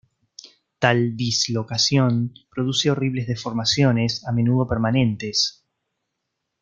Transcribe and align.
Tal 0.79 1.15
dislocación 1.15 2.33
produce 2.49 2.89
horribles 2.89 3.27
deformaciones, 3.27 4.25
a 4.27 4.31
menudo 4.31 4.67
permanentes. 4.67 5.63